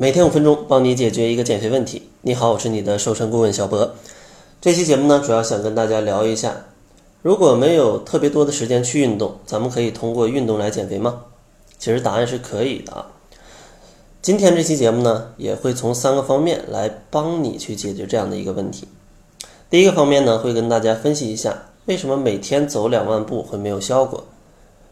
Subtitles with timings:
[0.00, 2.08] 每天五分钟，帮你解决一个减肥问题。
[2.22, 3.94] 你好，我是你的瘦身顾问小博。
[4.58, 6.68] 这期节目呢，主要想跟大家聊一下，
[7.20, 11.24] 如果没有特别多的时间去运动，咱们可以通过运动来减肥吗？
[11.78, 13.08] 其实答案是可以的啊。
[14.22, 18.88] 今天这期节目呢，也会从三个方面来帮你去解决这样的一个问题。
[19.68, 24.24] 第一个方面呢，会跟大家分析一下为什么每天走两万步会没有效果。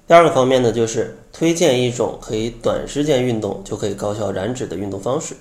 [0.08, 5.36] 第二个方面呢，就是推荐一种可以短时间运动就可以高效燃脂的运动方式。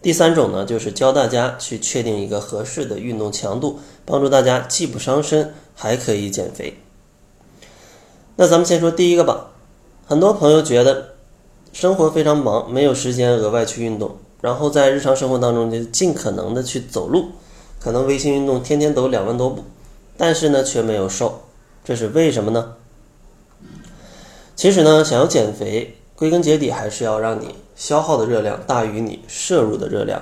[0.00, 6.78] 第三种呢，就是教大家去确定一个合适的运动强度，帮助大家既不伤身还可以减肥。
[8.36, 9.48] 那咱们先说第一个吧。
[10.06, 11.10] 很多朋友觉得
[11.74, 17.26] 生活非常忙，没有时间额外去运动，然后在日常生活当中就尽可能的去走路，
[17.78, 19.62] 可能微信运动天天走两万多步，
[20.16, 21.42] 但是呢却没有瘦，
[21.84, 22.76] 这是为什么呢？
[24.60, 30.20] 其实呢，想要减肥，归根结底还是要让你消耗的热量大于你摄入的热量。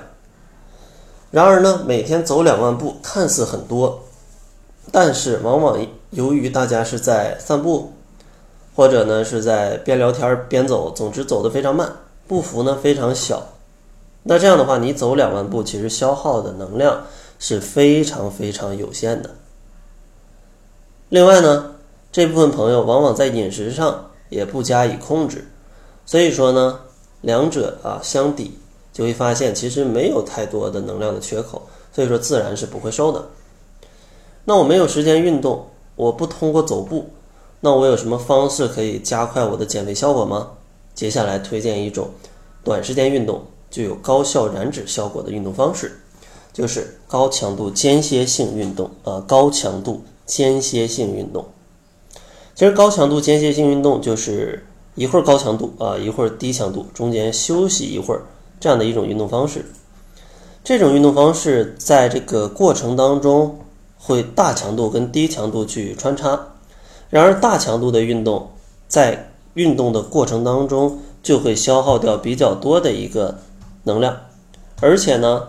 [1.29, 4.05] 然而呢，每天走两万步看似很多，
[4.93, 7.91] 但是往往由于大家是在散步，
[8.77, 11.91] 或者呢是在边聊天边走，总之走得非常慢，
[12.25, 13.45] 步幅呢非常小。
[14.23, 17.03] 那这样的话，你走两万步，其实消耗的能量
[17.39, 19.31] 是非常非常有限的。
[21.09, 21.75] 另外呢，
[22.09, 24.05] 这部分朋友往往在饮食上。
[24.29, 25.47] 也不加以控制，
[26.05, 26.79] 所以说呢，
[27.21, 28.53] 两者啊相抵，
[28.93, 33.27] 就会发现其实没有太多的能量的缺口，所以说自然是不会瘦的。
[34.45, 37.09] 那我没有时间运动，我不通过走步，
[37.59, 40.51] 那我有什么方式可以加快我的减肥效果吗？
[40.95, 42.09] 接下来推荐一种
[42.63, 45.99] 短时间运动具有高效燃脂效果的运动方式，
[46.51, 51.45] 就是高强度间歇性运动啊，高强度间歇性运动。
[52.59, 54.65] 其实高强度间歇性运动就是
[54.95, 58.23] 一会儿高强度啊，一会儿低强度，中间休息一会儿
[58.59, 59.63] 这样的一种运动方式。
[60.61, 63.59] 这种运动方式在这个过程当中
[63.97, 66.47] 会大强度跟低强度去穿插。
[67.09, 68.49] 然而大强度的运动
[68.89, 73.39] 在运动的过程当中就会消耗掉比较多的一个
[73.83, 74.17] 能量，
[74.81, 75.47] 而且呢，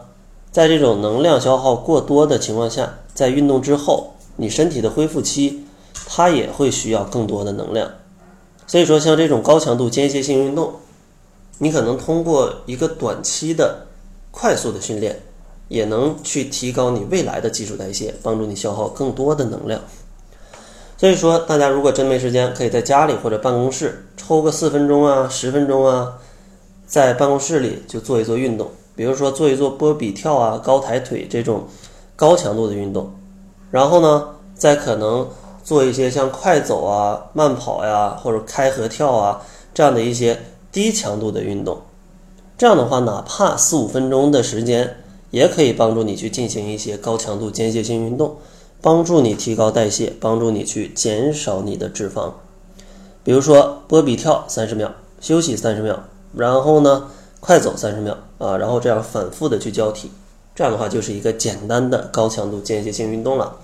[0.53, 5.65] 在这种能量消耗过多的情况下，在运动之后，你身体的恢复期。
[6.13, 7.89] 它也会需要更多的能量，
[8.67, 10.73] 所以说像这种高强度间歇性运动，
[11.59, 13.87] 你可能通过一个短期的
[14.33, 15.21] 快速的训练，
[15.69, 19.81] 也能去提高你未来的基础代谢，帮助你消耗更多的能量。
[20.97, 26.15] 所以说，大家如果真没时间，可以在家里或者办公室抽个四分钟啊、十分钟啊，
[26.89, 31.69] 在办公室里就做一做运动，比如说做一做波比跳啊、高抬腿这种
[32.17, 33.13] 高强度的运动，
[33.71, 35.25] 然后呢，在可能。
[35.63, 40.41] 做一些像快走啊、慢跑呀，或者开合跳啊这样的一些
[40.73, 41.81] 低强度的运动，
[42.59, 44.97] 这样的话，哪怕四五分钟的时间，
[45.31, 48.37] 也可以帮助你去进行一些高强度间歇性运动，
[48.81, 52.33] 帮助你提高代谢，帮助你去减少你的脂肪。
[53.23, 54.91] 比如说波比跳三十秒，
[55.21, 56.03] 休息三十秒，
[56.35, 60.11] 然后呢快走三十秒啊，然后这样反复的去交替，
[60.55, 63.57] 这样的话就是一个简单的高强度间歇性运动了。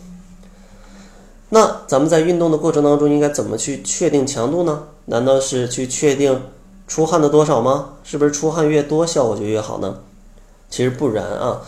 [1.56, 4.89] 那咱们在运动的过程当中应该怎么去确定强度呢？
[5.06, 6.43] 难道是去确定
[6.87, 7.94] 出汗的多少吗？
[8.05, 10.00] 是不是出汗越多效果就越好呢？
[10.69, 11.62] 其实不然啊，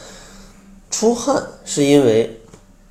[0.90, 2.38] 出汗是因为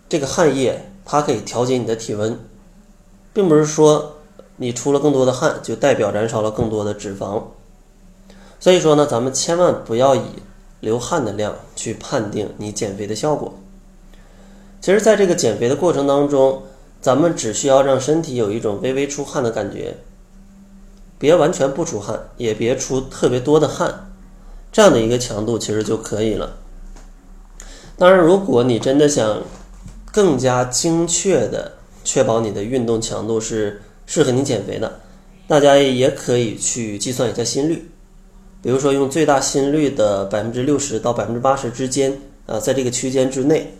[0.09, 2.40] 这个汗液它可以调节你的体温，
[3.31, 4.16] 并不是说
[4.56, 7.44] 你出了更多的汗就代表燃烧了更多的脂肪。
[8.59, 10.24] 所以说呢，咱们千万不要以
[10.80, 13.53] 流汗的量去判定你减肥的效果。
[14.81, 16.63] 其实，在这个减肥的过程当中，
[17.07, 19.95] 咱们只需要让身体有一种微微出汗的感觉，
[21.18, 24.12] 别完全不出汗，也别出特别多的汗，
[24.73, 26.57] 这样的一个强度其实就可以了。
[27.97, 29.41] 当然，如果你真的想
[30.12, 31.72] 更加精确的
[32.03, 35.00] 确保你的运动强度是适合你减肥的，
[35.47, 37.89] 大家也可以去计算一下心率，
[38.62, 43.74] 比如说用最大心率的百分之六十到百分之八十之间啊，在这个区间之内，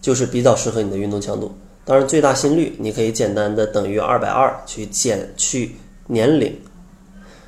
[0.00, 1.56] 就是比较适合你的运动强度。
[1.84, 5.76] 当然，最大心率你可以简单的等于二百二去减去
[6.06, 6.56] 年龄。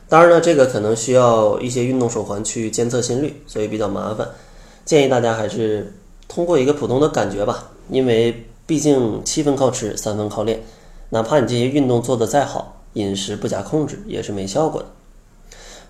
[0.09, 4.29] 当然呢，这个可能需要一些运动手环去监测心率，所以比较麻烦。
[4.85, 5.93] 建议大家还是
[6.29, 10.63] 通过一个普通的感觉吧，因为毕竟七分靠吃，三分靠练。
[11.09, 14.89] 哪怕你这些运动做得再好，饮食不加控制也是没效果的。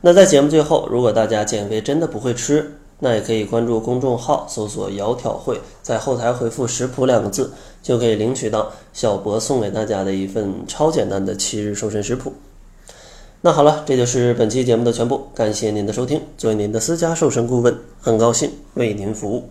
[0.03, 7.53] 那在节目最后，如果大家减肥真的不会吃，那也可以关注公众号，搜索“窈窕会”，在后台回复“食谱”两个字，
[7.83, 12.33] 就可以领取到小博送给大家的一份超简单的七日瘦身食谱。
[13.43, 16.23] 那好了，这就是本期节目的全部，感谢您的收听。
[16.39, 19.51] 作为您的私家瘦身顾问，很高兴为您服务。